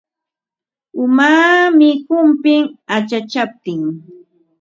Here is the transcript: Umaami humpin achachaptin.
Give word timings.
Umaami 1.03 1.89
humpin 2.05 2.61
achachaptin. 2.95 3.81